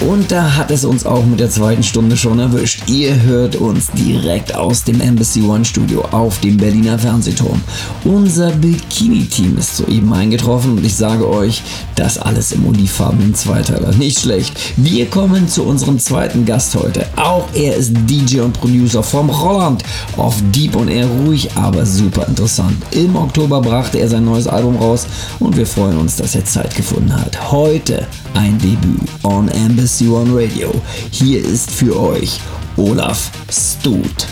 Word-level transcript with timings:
Und 0.00 0.30
da 0.30 0.56
hat 0.56 0.70
es 0.70 0.84
uns 0.84 1.06
auch 1.06 1.24
mit 1.24 1.40
der 1.40 1.48
zweiten 1.48 1.82
Stunde 1.82 2.18
schon 2.18 2.38
erwischt. 2.38 2.82
Ihr 2.86 3.22
hört 3.22 3.56
uns 3.56 3.86
direkt 3.92 4.54
aus 4.54 4.84
dem 4.84 5.00
Embassy 5.00 5.40
One 5.40 5.64
Studio 5.64 6.02
auf 6.10 6.38
dem 6.40 6.58
Berliner 6.58 6.98
Fernsehturm. 6.98 7.62
Unser 8.04 8.50
Bikini-Team 8.50 9.56
ist 9.56 9.78
soeben 9.78 10.12
eingetroffen 10.12 10.72
und 10.72 10.84
ich 10.84 10.94
sage 10.94 11.26
euch, 11.26 11.62
das 11.94 12.18
alles 12.18 12.52
im 12.52 12.66
olivfarbenen 12.66 13.34
Zweiteiler. 13.34 13.92
Nicht 13.94 14.20
schlecht. 14.20 14.52
Wir 14.76 15.06
kommen 15.06 15.48
zu 15.48 15.64
unserem 15.64 15.98
zweiten 15.98 16.44
Gast 16.44 16.74
heute. 16.74 17.06
Auch 17.16 17.48
er 17.54 17.76
ist 17.76 17.92
DJ 18.06 18.40
und 18.40 18.52
Producer 18.52 19.02
vom 19.02 19.30
Rolland. 19.30 19.82
Auf 20.18 20.34
Deep 20.52 20.76
und 20.76 20.88
eher 20.88 21.06
ruhig, 21.06 21.48
aber 21.54 21.86
super 21.86 22.26
interessant. 22.28 22.76
Im 22.90 23.16
Oktober 23.16 23.62
brachte 23.62 23.98
er 23.98 24.08
sein 24.08 24.26
neues 24.26 24.46
Album 24.46 24.76
raus 24.76 25.06
und 25.40 25.56
wir 25.56 25.66
freuen 25.66 25.96
uns, 25.96 26.16
dass 26.16 26.34
er 26.34 26.44
Zeit 26.44 26.76
gefunden 26.76 27.16
hat. 27.16 27.50
Heute 27.50 28.06
ein 28.36 28.58
Debüt 28.58 29.08
on 29.22 29.48
Embassy 29.48 30.08
One 30.08 30.30
Radio. 30.34 30.70
Hier 31.10 31.42
ist 31.42 31.70
für 31.70 31.98
euch 31.98 32.38
Olaf 32.76 33.30
Stut. 33.50 34.26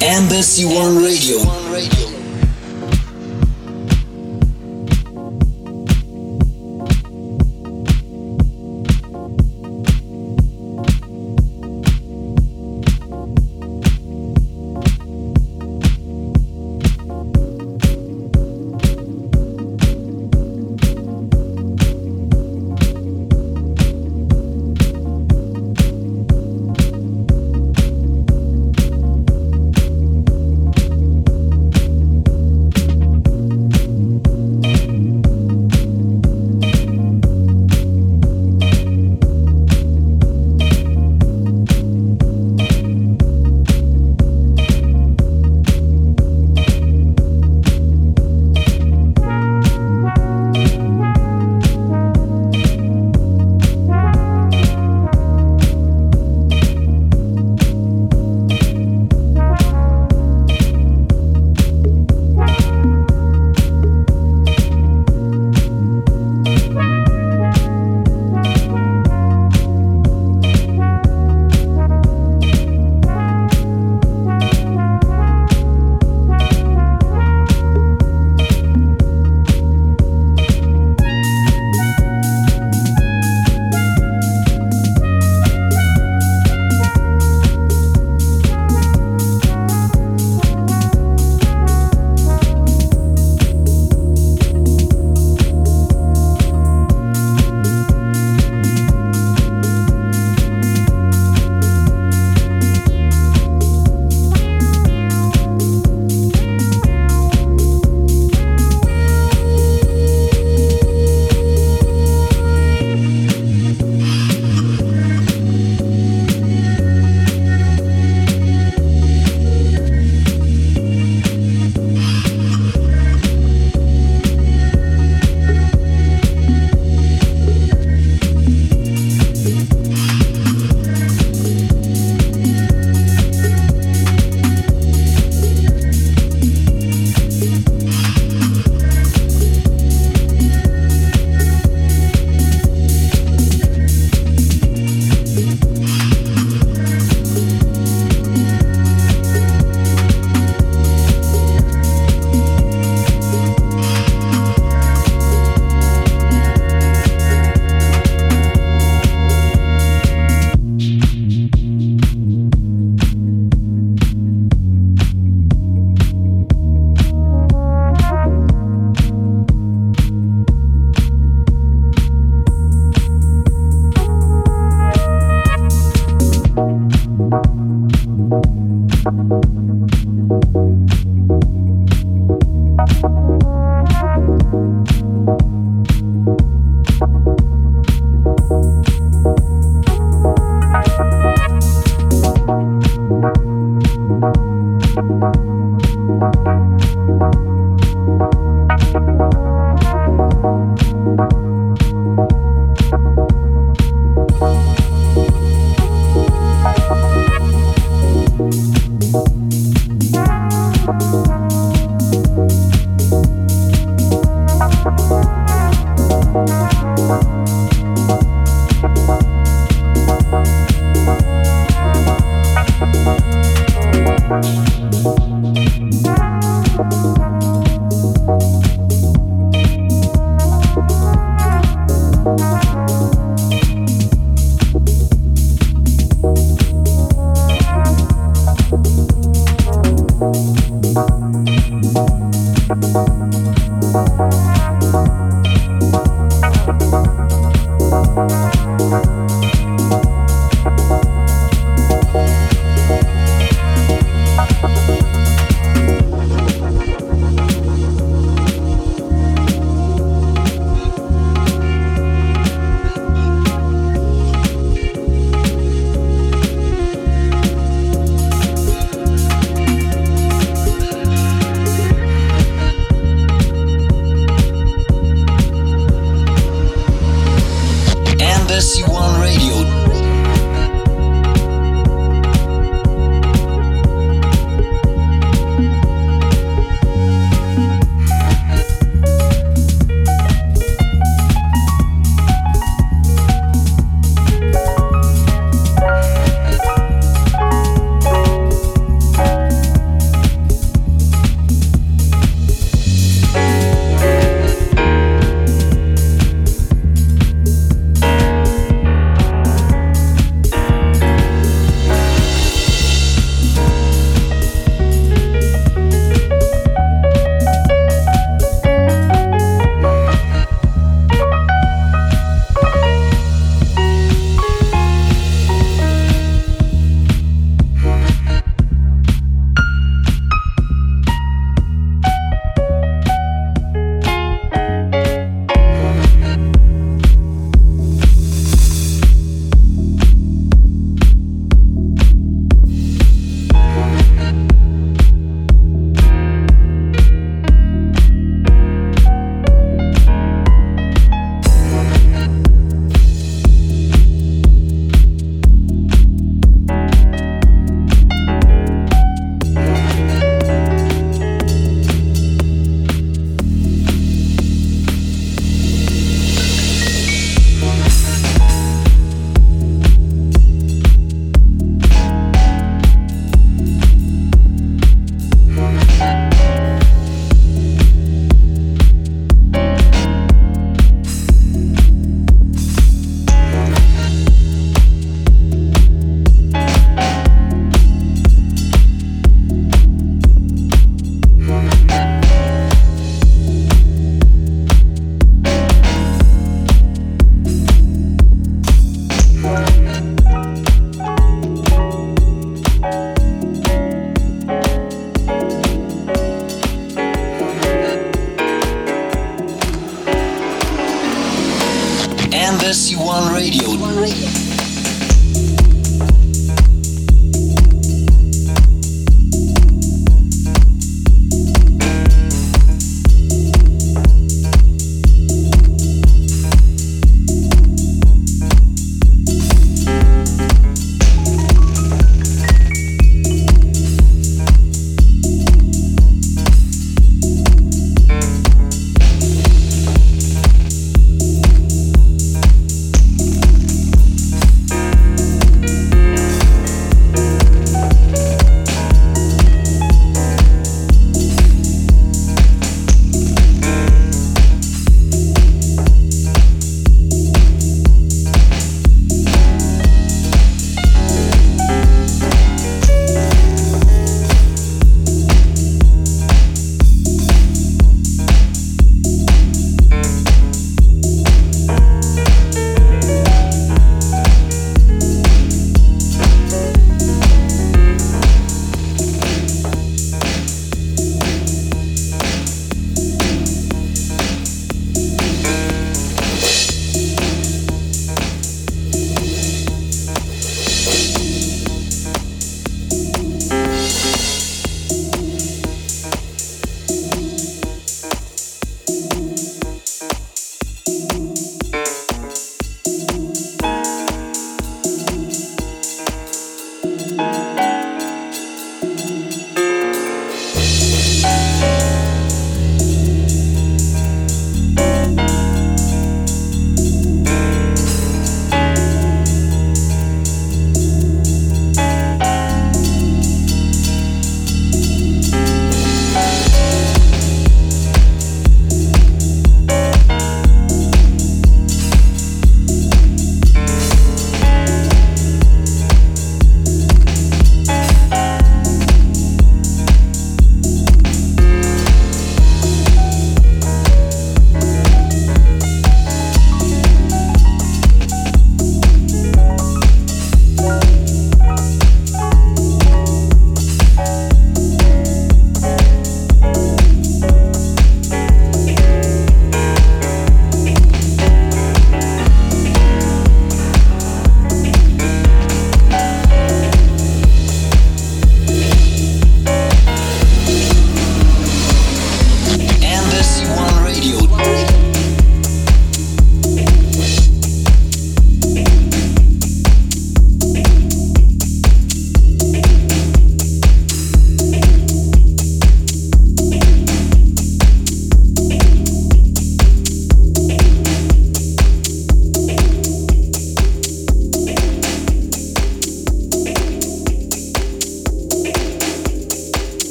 Embassy 0.00 0.64
One 0.64 1.00
Radio. 1.00 2.17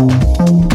Música 0.00 0.69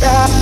Yeah. 0.00 0.39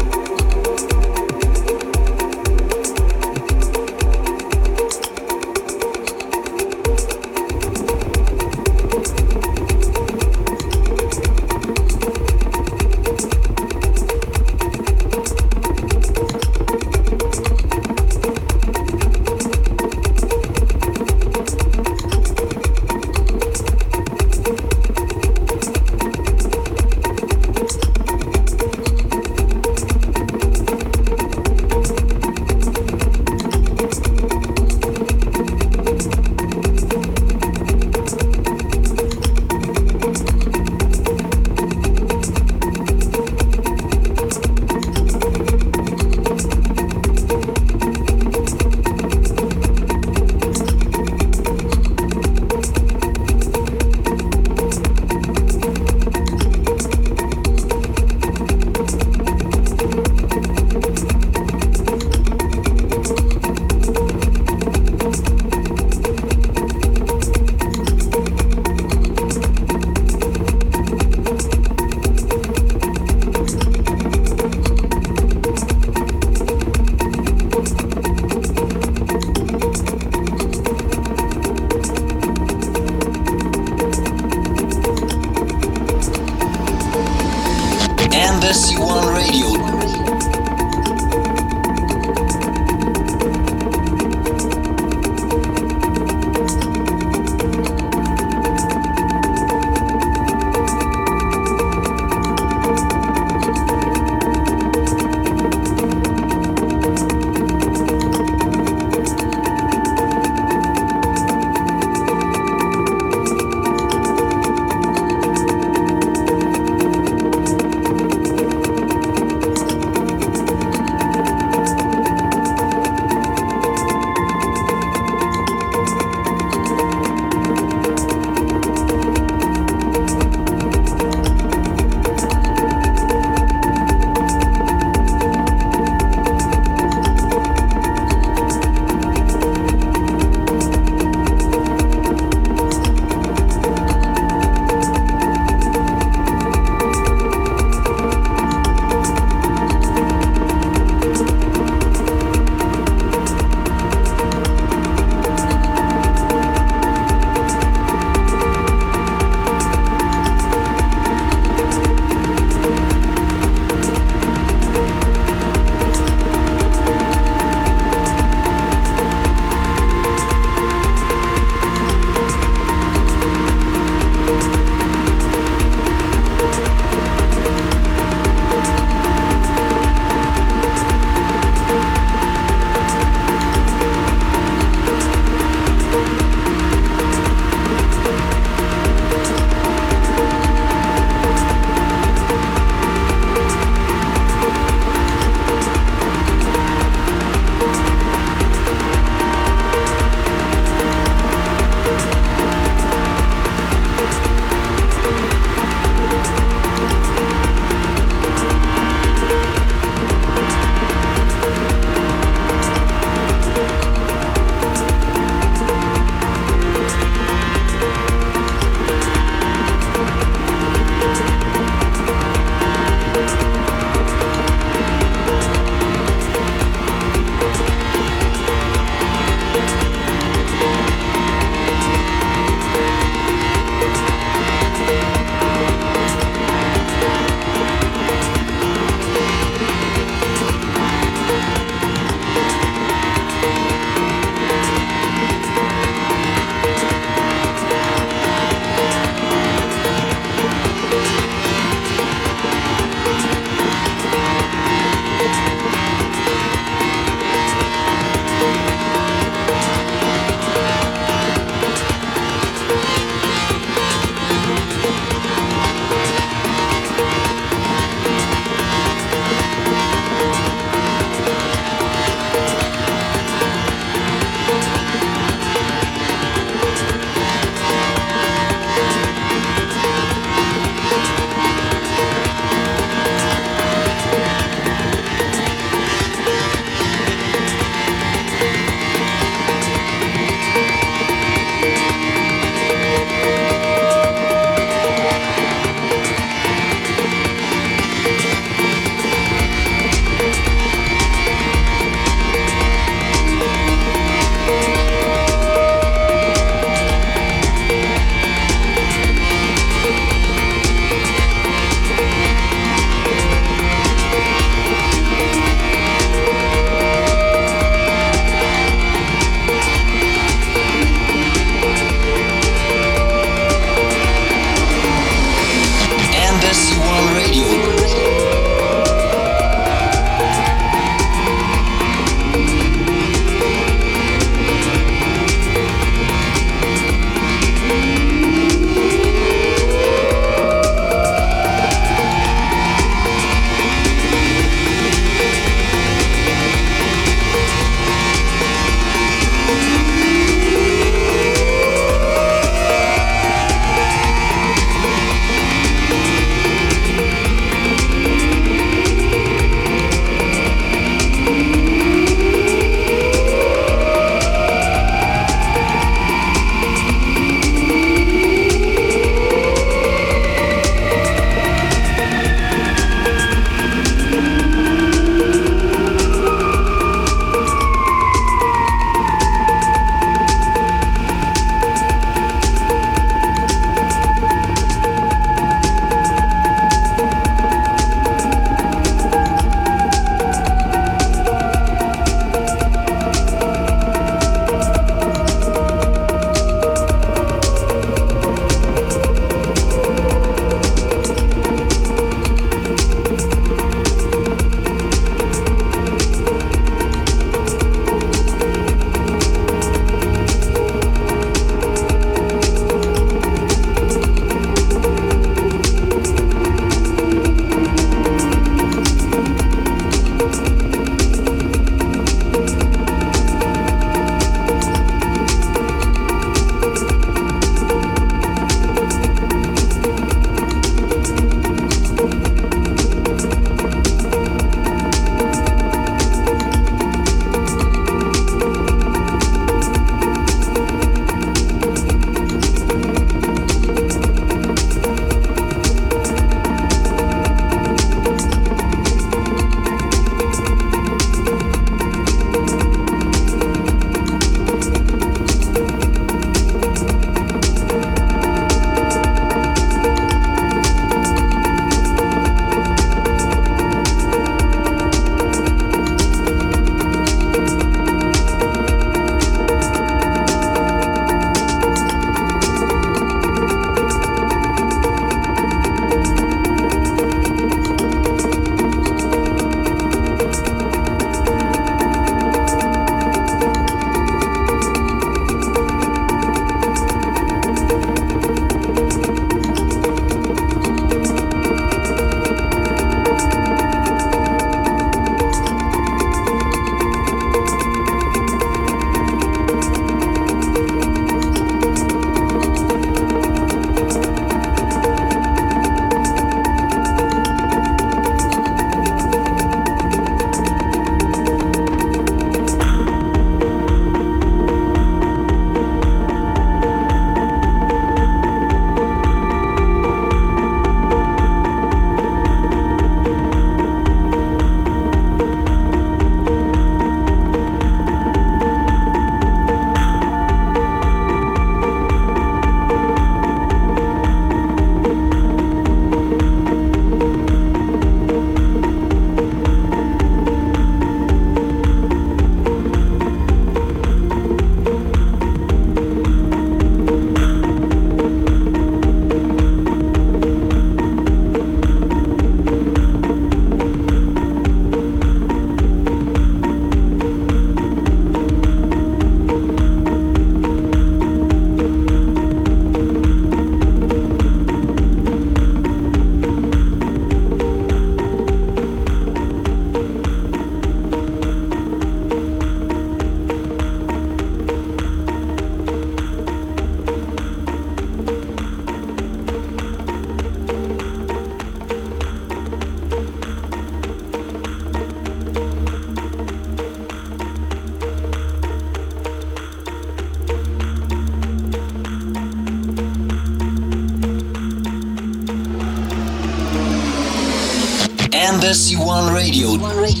Radio. 599.21 599.55
One 599.55 599.77
Radio. 599.77 600.00